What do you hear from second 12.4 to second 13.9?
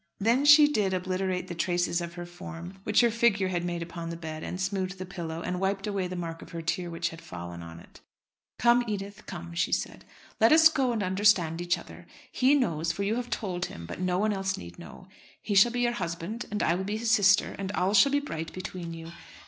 knows, for you have told him,